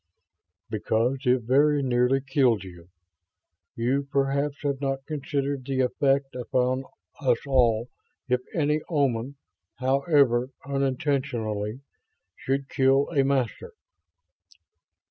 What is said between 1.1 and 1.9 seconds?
it very